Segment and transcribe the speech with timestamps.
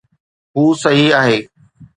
[0.57, 1.49] هو صحيح آهي